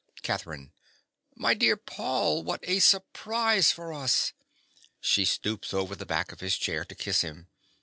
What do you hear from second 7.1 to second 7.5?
him.